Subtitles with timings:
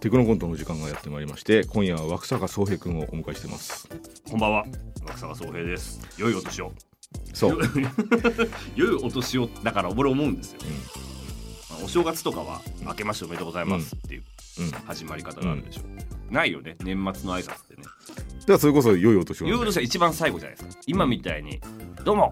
[0.00, 3.86] テクノコントの時間がやってまいりまして今夜は枠坂宗平君をお迎えしてます。
[4.30, 4.64] こんばんは。
[5.02, 6.00] 若坂総平です。
[6.16, 6.72] 良いお年を。
[7.34, 7.58] そう、
[8.76, 10.60] 良いお年をだから俺思うんですよ、
[11.70, 14.22] まあお正月とかは明けましておめでとうございますっていう
[14.60, 15.82] うん、うん、始まり方があるでしょ、
[16.32, 16.76] ないよね。
[16.82, 17.82] 年末の挨拶ってね。
[18.46, 20.82] じゃあそれこそ良いお年を、良いお年は一番最後じゃないですか。
[20.86, 21.60] 今みたいに
[22.04, 22.30] どうも。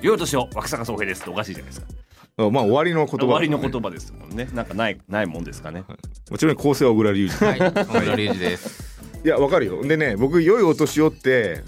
[0.00, 1.86] 良いお年を若坂総平ですっておかしいじゃないですか。
[1.88, 2.01] あ
[2.50, 4.48] まあ終わりの言葉、終わりの言葉ですもんね。
[4.52, 5.84] なんかないないもんですかね。
[6.30, 7.46] もちろん構成は小倉隆二。
[7.46, 8.92] はい、小室隆二です。
[9.24, 9.82] いやわかるよ。
[9.82, 11.62] でね僕良いお年をって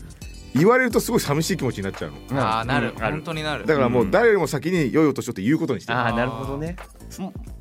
[0.55, 2.41] 言われるとすごい寂しい気持ちになっちゃうの。
[2.41, 3.67] ああ、なる、うん本当になる。
[3.67, 6.77] だからもう誰よりも先に良いお年をって言うことにしてるああなるほどね。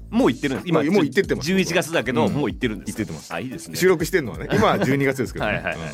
[0.09, 0.69] もう言ってるんです。
[0.69, 1.51] 今もう言ってってます。
[1.51, 2.33] 11月だけど、うん。
[2.33, 2.95] もう言ってるんです。
[2.95, 3.33] 言ってってます。
[3.33, 3.75] あいいですね。
[3.75, 4.47] 収録してるのはね。
[4.51, 5.53] 今は12月ですけど、ね。
[5.57, 5.87] はいはいはい。
[5.87, 5.93] うん。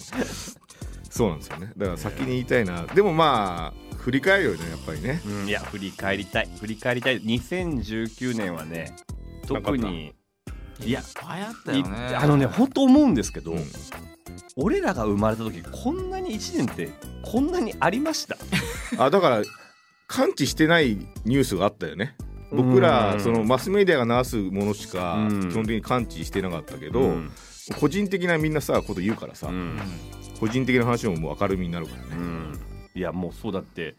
[1.10, 1.72] そうなんですよね。
[1.78, 2.86] だから先に言いたいな。
[2.94, 5.22] でもまあ振り返るよねやっぱりね。
[5.26, 6.50] うん、いや振り返りたい。
[6.60, 7.22] 振り返りたい。
[7.22, 8.96] 2019年はね
[9.48, 10.14] 特に
[10.86, 12.16] いや流行ったいよね。
[12.16, 13.64] あのね本当思うんですけど、うん。
[14.56, 16.90] 俺らが生まれた時こんなに1年って
[17.24, 18.38] こんなにありました？
[18.98, 19.42] あだから
[20.08, 20.96] 感知してない
[21.26, 22.16] ニュースがあったよね。
[22.52, 22.80] 僕うん。
[22.82, 25.50] らそのマスメディアが流すものしかうん。
[25.50, 27.32] 基本的に感知してなかったけど、うん。
[27.80, 29.78] 個人的なみんなさこと言うからさ、うん。
[30.40, 32.60] 個人的な話ももう明るみになるからね、うん
[32.96, 33.96] いやもうそうだって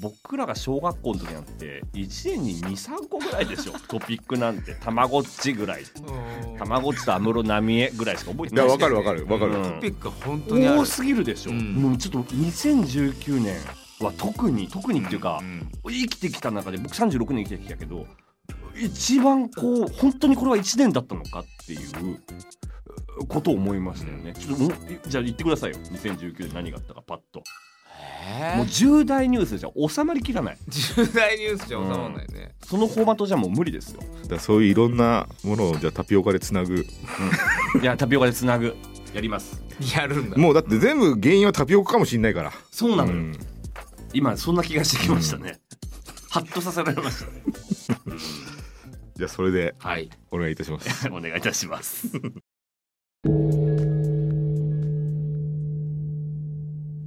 [0.00, 4.74] 僕らが小学校の時なんて1年に23個ぐらいでしょ トピックなんて。
[4.74, 5.82] たまごっちぐらい。
[5.82, 6.58] うん。
[6.58, 8.66] たまごっちと安室奈美恵ぐらいしか覚えてない。
[8.66, 9.62] いやわかるわかるわかる、うん。
[9.74, 10.66] トピック本当に。
[10.66, 11.74] 多すぎるでしょ、うん。
[11.74, 13.54] もうちょっと2019年
[14.00, 18.06] は特に特にっていうか、ん生きてきた中で僕36年生きてきたけど
[18.76, 22.20] 一番こう本当にこれは1年だったのかっていう
[23.28, 25.78] ことを思いましたよね、ちょっとじゃあ言ってくださいよ。
[25.78, 27.42] 2019年何があったかパッと、え
[28.56, 30.58] もう重大ニュースじゃ収まりきらない。
[30.68, 32.54] 重大ニュースじゃ収まんないね。
[32.66, 34.00] そのフォーマットじゃもう無理ですよ。
[34.00, 36.86] だからそういういろんなものをじゃあタピオカでつなぐ。
[37.82, 38.76] いやタピオカでつなぐ。
[39.14, 39.62] やります。
[39.94, 40.36] やるんだ。
[40.36, 42.52] もうだって全部原因はタピオカかもしんないから。
[42.70, 43.38] そうなのよ、うん。
[44.12, 45.58] 今そんな気がしてきましたね、
[46.30, 47.42] ハッとさせられましたね。
[49.16, 50.10] じゃあそれではい。
[50.30, 51.08] お願いいたします。
[51.10, 52.08] お願いいたします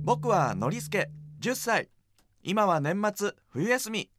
[0.07, 1.09] 僕はのりすけ
[1.41, 1.89] 10歳。
[2.41, 4.09] 今は年末冬休み。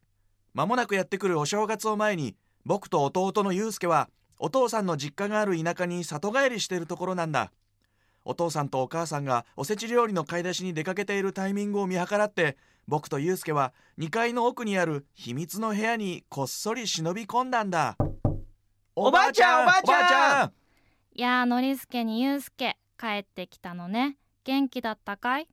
[0.53, 4.07] まもなくやってくるお正月を前に僕と弟のゆうすけは
[4.37, 7.51] お父さんの実家がある田舎に里帰りしてるところなんだ。
[8.23, 12.55] お父さんとお母さんがおせち料理の買い出しに出かけているタイミングを見計らって
[12.87, 17.97] 僕とゆうすけは2階の奥にある秘密の部屋にこっそり忍び込んだんだ。
[18.95, 19.97] おばあちゃんおばあちゃん！
[19.97, 20.51] おばあちゃん！
[21.19, 24.17] やあのりすけにゆうすけ帰ってきたのね。
[24.43, 25.47] 元気だったかい？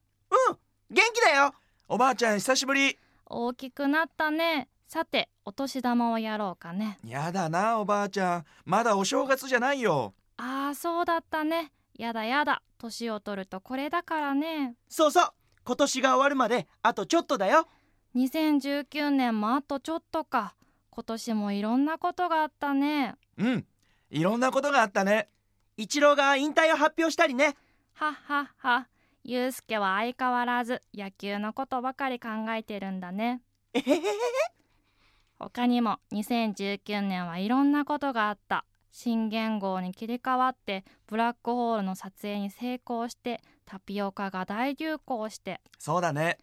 [0.91, 1.55] 元気だよ。
[1.89, 2.99] おばあちゃん久しぶり。
[3.27, 4.69] 大きくなったね。
[4.87, 6.99] さてお年玉をやろうかね。
[7.05, 8.45] やだなおばあちゃん。
[8.65, 10.15] まだお正月じゃないよ。
[10.37, 11.73] ああそうだったね。
[11.99, 12.63] やだやだ。
[12.79, 14.75] 年を取るとこれだからね。
[14.89, 15.29] そうそう
[15.65, 17.67] 今年が終わるまであとちょっとだよ。
[18.15, 20.55] 2019年もあとちょっとか。
[20.91, 23.17] 今年もいろんなことがあったね。
[23.39, 23.67] うん
[24.11, 25.29] いろんなことがあったね。
[25.77, 27.57] 一郎が引退を発表したりね。
[27.95, 28.87] はっはっは
[29.29, 33.43] ゆうすけは相変わらず野球のことばかり考えてるんだね。
[33.75, 34.03] えへへへ
[35.37, 38.65] 他にも2019年はいろんなことがあった。
[38.93, 45.61] 新元号に切り替わってブラックホールの撮影に成功してタピオカが大流行して。
[45.77, 46.39] そうだね。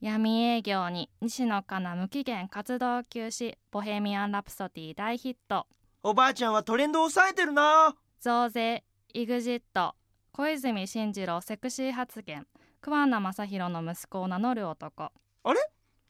[0.00, 3.58] 闇営業に西野カナ無期限活動休止。
[3.70, 5.66] ボヘミアン・ラプソディ大ヒット。
[6.02, 7.94] おばあちゃんはトレンドを抑えてるな。
[8.20, 9.92] 増税 EXIT
[10.34, 12.46] 小泉進次郎セクシー発言。
[12.80, 15.12] 桑名正宏の息子を名乗る男。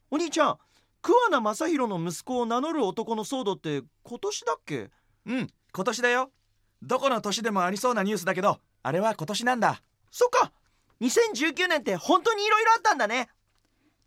[0.09, 0.57] お兄ちゃん
[1.01, 4.89] 桑名正宏の息子を名乗る男の騒動って今年だっけ？
[5.25, 6.31] うん今年だよ。
[6.81, 9.83] どこの年でもありそうなニュースだけどあれは今年なんだ。
[10.09, 10.53] そっか。
[11.01, 13.27] 2019年って本当にいろいろあったんだね。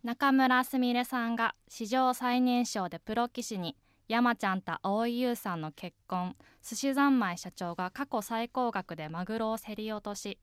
[0.03, 6.35] 中村すみれさんが史上最年少でプロ棋士に山ちゃんと蒼井優さんの結婚。
[6.63, 10.39] 寿司三昧社長が過去最高額でマグロを競り落とし。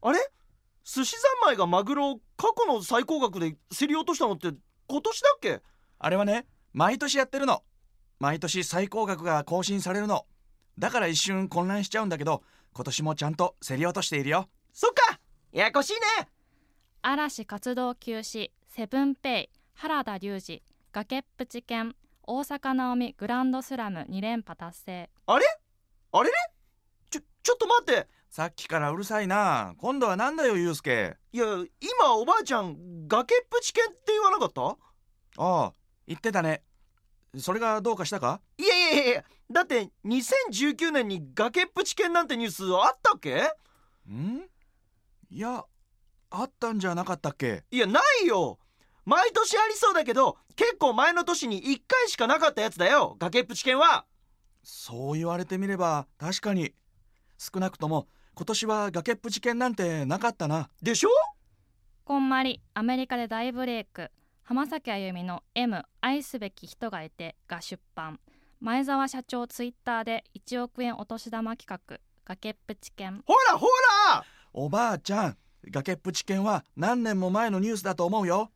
[0.00, 0.18] あれ？
[0.84, 4.52] 寿司三昧がマグロを過去の最高額で競り落としたのって
[4.86, 5.60] 今年だっけ？
[5.98, 7.64] あれはね毎年やってるの。
[8.20, 10.26] 毎年最高額が更新されるの。
[10.78, 14.48] だから一瞬混乱しちゃうんだけど今年もちゃんと競り落としているよ。
[14.72, 15.18] そっか！
[15.52, 16.28] ややこしいね！
[17.02, 18.52] 嵐活動休止。
[18.68, 19.58] セブンペイ。
[19.74, 20.62] 原田龍二。
[20.92, 25.10] 崖っぷち犬大坂なおみグランドスラム2連覇達成。
[25.26, 25.44] あれ？
[25.44, 26.30] れ
[27.10, 28.08] ちょちょっと待って。
[28.28, 29.74] さっきからうるさいな。
[29.78, 34.62] 今度はなんだよゆうすけいや今おばあちゃん崖っぷち犬って言わなかった？
[34.62, 34.76] あ
[35.38, 35.72] あ
[36.06, 36.62] 言ってたね。
[37.36, 38.40] それがどうかしたか？
[38.56, 43.50] いやいやいやいやだって2019年に崖っぷち犬なんてニュースあったっけ？
[44.08, 44.42] ん？
[45.28, 45.64] いや
[46.30, 47.64] あったんじゃなかったっけ？
[47.72, 48.59] いやないよ
[49.04, 54.04] 毎年ありそうだけど結構前の年に1回しかなかったやつだよ崖っぷち犬は。
[54.62, 56.74] そう言われてみれば確かに。
[57.38, 60.68] 少なくとも今年は崖っぷち犬なんてなかったな。
[60.82, 61.08] でしょ？
[62.04, 64.10] こんまりアメリカで大ブレイク。
[64.42, 68.20] 浜崎あゆみの M 愛すべき人がいてが出版。
[68.60, 71.98] 前澤社長ツイッターで1億円お年玉企画。
[72.26, 73.22] 崖っぷち犬。
[73.26, 73.66] ほらほ
[74.12, 74.24] ら！
[74.52, 75.36] おばあちゃん
[75.70, 78.50] 崖っぷち犬は何年も前のニュースだと思うよ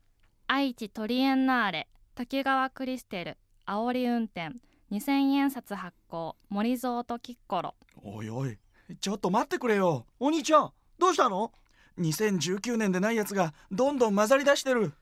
[0.47, 4.49] 愛知トリエンナーレ滝川クリステル煽り運転
[4.91, 8.55] 2000円札発行森蔵とキッコロおいおい
[8.99, 10.05] ちょっと待ってくれよ。
[10.19, 11.51] お兄ちゃんどうしたの
[11.97, 14.93] ？2019年でないやつがどんどん混ざり出してる。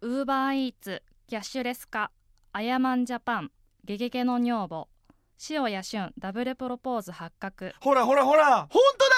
[0.00, 2.10] ウーバーイーツキャッシュレス化
[2.54, 3.50] アヤマンジャパン
[3.84, 4.88] ゲゲゲの女房
[5.50, 7.74] 塩谷俊ダブルプロポーズ発覚。
[7.80, 9.11] ほらほらほら本当だ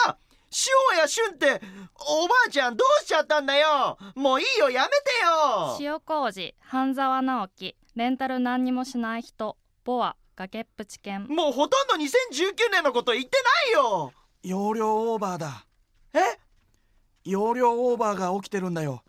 [0.92, 1.60] 塩谷俊って
[1.96, 3.98] おばあちゃんどうしちゃったんだよ。
[4.14, 5.76] もういいよやめてよ。
[5.80, 11.26] 塩麹半沢直樹レンタル何にもしない人ボア崖っぷち犬。
[11.28, 13.30] もうほとんど2019年のこと言って
[13.72, 14.12] ないよ。
[14.42, 15.66] 容量オーバーだ。
[16.12, 16.18] え？
[17.24, 19.02] 容量オーバーが起きてるんだよ。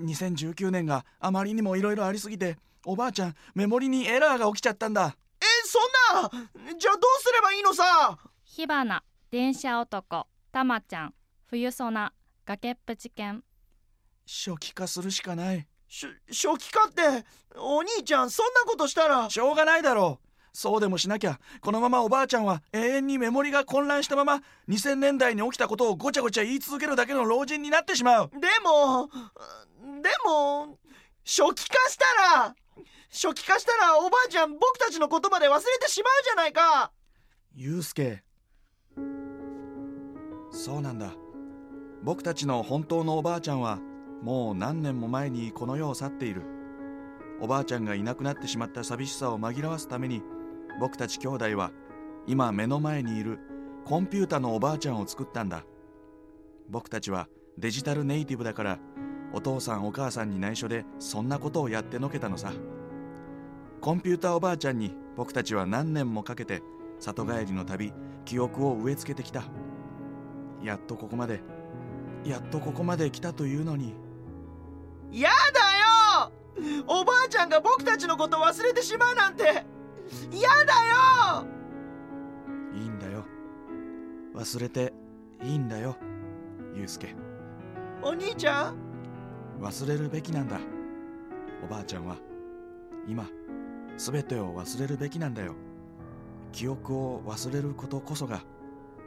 [0.00, 5.16] 2019年があまりにもいろいろありすぎておばあちゃんメモリにエラーが起きちゃったんだ。
[5.40, 6.30] えそんな！
[6.78, 8.18] じゃあどうすればいいのさ？
[8.44, 11.14] 火花電車男たまちゃん
[11.46, 12.12] 冬ソナ
[12.44, 13.42] 崖っぷち犬。
[14.26, 15.66] 初期化するしかない。
[15.88, 17.24] し初期化って
[17.56, 20.28] お兄ちゃんそんなことしたらしょうがないだろう。
[20.52, 28.30] そうでもしなきゃこのままおばあちゃんは永遠にメモリが混乱したまま2000年代に起きたことをごちゃごちゃ言い続けるだけの老人になってしまう。
[28.30, 29.08] でも
[30.02, 30.78] でも
[31.24, 32.54] 初期化したら
[33.10, 36.92] 初期化したらおばあちゃん僕たちの言葉で忘れてしまうじゃないか。
[37.54, 38.22] ゆうすけ
[40.52, 41.14] そうなんだ。
[42.04, 43.80] 僕たちの本当のおばあちゃんは
[44.22, 46.42] もう何年も前にこの世を去っている。
[47.40, 50.22] おばあちゃんがいなくなってしまった寂しさを紛らわすために
[50.78, 51.72] 僕たち兄弟は
[52.26, 53.40] 今目の前にいる
[53.84, 55.64] コンピュータのおばあちゃんを作ったんだ。
[56.68, 57.28] 僕たちは
[57.58, 58.78] デジタルネイティブだから
[59.32, 62.52] お父さんお母さんに内緒でそんなことをやってのけたのさ。
[63.80, 66.62] コンピューターおばあちゃんに僕たちは何年もかけて
[67.00, 67.92] 里帰りの旅
[68.24, 69.42] 記憶を植え付けてきた。
[70.62, 71.40] やっとここまで
[72.24, 73.94] やっとここまで来たというのに。
[75.10, 76.32] やだよ！
[76.86, 79.44] おばあちゃんが僕たちのこと忘れてしまうなんて！
[79.44, 80.74] やだ
[81.42, 81.46] よ！
[82.74, 83.24] いいんだよ。
[84.34, 84.92] 忘れて
[85.42, 85.96] いいんだよ
[86.74, 87.14] ゆうすけ
[88.02, 88.76] お兄ちゃん？
[89.60, 90.58] 忘れるべきなんだ
[91.62, 92.16] おばあちゃんは。
[93.06, 93.26] 今
[93.98, 95.54] 全てを忘れるべきなんだよ
[96.52, 98.42] 記憶を忘れることこそが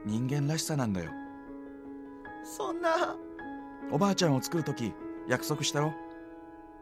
[0.06, 1.12] 人間らしさなんだよ
[2.46, 3.16] そんな。
[3.92, 4.94] おばあちゃんを作るとき
[5.28, 5.94] 約束したろ？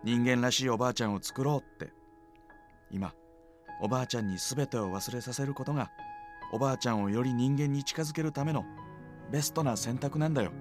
[0.03, 1.93] 人間らしいおばあちゃんを作ろうって。
[2.91, 3.13] 今
[3.81, 5.89] おばあちゃんに全てを忘れさせることが
[6.51, 8.65] おばあちゃんをより人間に近づけるための
[9.31, 10.51] ベストな選択なんだよ。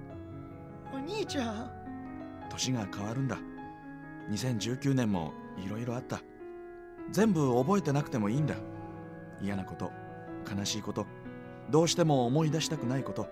[0.94, 1.70] お兄ちゃん。
[2.48, 3.38] 年が変わるんだ。
[4.30, 6.22] 2019年もいろいろあった。
[7.10, 8.54] 全部覚えてなくてもいいんだ。
[9.40, 9.90] 嫌なこと
[10.48, 11.06] 悲しいこと
[11.70, 13.28] どうしても思い出したくないこと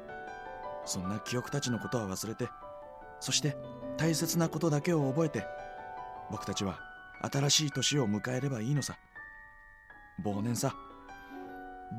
[0.91, 2.49] そんな記憶たちのことは忘れて
[3.21, 3.57] そして
[3.97, 5.45] 大切なことだけを覚えて
[6.31, 6.81] 僕たちは
[7.23, 8.97] 新しい年を迎えればいいのさ。
[10.25, 10.75] 忘年さ。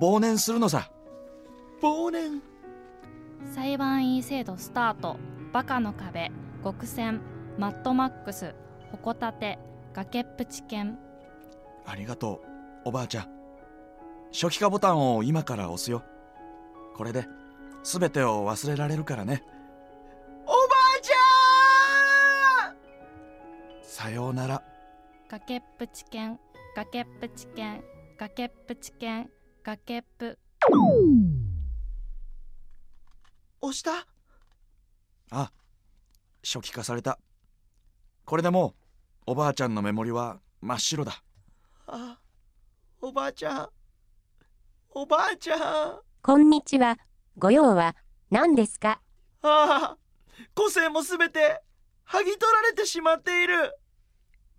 [0.01, 0.89] 忘年するのさ。
[1.81, 2.41] 忘年。
[3.53, 5.17] 裁判員制度スタート。
[5.53, 6.31] バカの壁。
[6.63, 7.21] 極戦。
[7.60, 8.55] マッドマックス。
[8.91, 9.60] ホコタテ。
[9.93, 10.98] 崖っぷち犬。
[11.86, 12.41] ありがと
[12.86, 13.29] うおばあちゃん。
[14.31, 16.03] 初期化ボタンを今から押すよ。
[16.95, 17.27] これで
[17.83, 19.43] 全てを忘れられるからね。
[20.45, 20.53] おば
[20.97, 22.75] あちゃん！
[23.83, 24.63] さようなら。
[25.29, 26.39] 崖っぷち犬
[26.75, 27.83] 崖っぷち犬
[28.17, 29.29] 崖っぷち犬
[29.63, 30.38] 崖っぷ。
[33.61, 34.07] 押した？
[35.31, 35.51] あ
[36.43, 37.19] 初期化された。
[38.25, 38.75] これでも
[39.27, 41.23] うおばあちゃんのメモリは真っ白だ。
[41.88, 42.19] あ
[43.01, 43.69] おばあちゃん。
[44.91, 45.61] おばあちゃん。
[45.61, 46.97] あこんにちは。
[47.41, 47.95] ご用は
[48.29, 49.01] 何ですか？
[49.41, 49.98] あ
[50.53, 51.60] 個性もすべて
[52.07, 53.75] 剥ぎ取られてしまっている。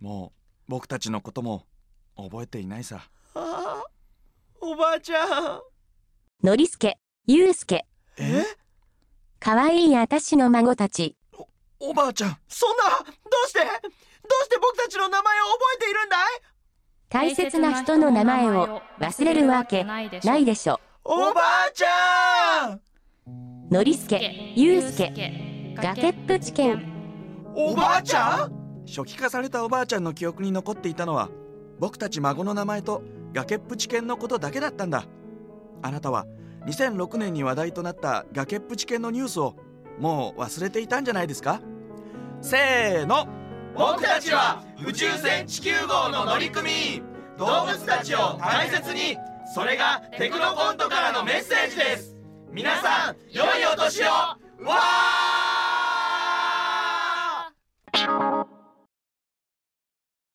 [0.01, 1.65] もう僕たちのことも
[2.17, 3.09] 覚えていないさ。
[3.35, 3.85] ああ
[4.61, 5.61] おばあちゃん。
[6.43, 6.99] のりすけ、
[7.29, 7.87] ゆうすけ、
[8.19, 8.43] え？
[9.39, 11.17] かわいいあたしの孫たち。
[11.79, 13.07] おばあちゃんそんなど
[13.47, 13.61] うして？
[13.61, 13.71] どう
[14.43, 16.21] して僕たちの名前を覚えているんだい？
[17.11, 20.21] 大切な人の名前を忘れるわけないで
[20.57, 20.81] しょ。
[21.05, 22.22] おばあちゃん
[23.71, 26.81] ノリスケ、ユウスケ、崖っぷち犬。
[27.55, 28.85] おばあちゃん？
[28.87, 31.31] 初期化されたおばあちゃんの記憶に残っていたのは
[31.79, 33.03] 僕たち孫の名前と
[33.33, 35.05] 崖っぷち犬のことだけだったんだ。
[35.83, 36.27] あなたは
[36.67, 39.57] 2006年に話題となった崖っぷち犬のニュースを
[39.99, 41.61] もう忘れていたんじゃないですか？
[42.41, 43.27] せーの。
[43.75, 46.71] 僕たちは宇宙船地球号の乗組。
[46.97, 47.03] 員
[47.39, 49.17] 動物たちを大切に。
[49.55, 52.12] それがテクノコントからのメッセージです
[52.55, 54.07] 皆さん良いお年を。
[54.07, 55.32] わー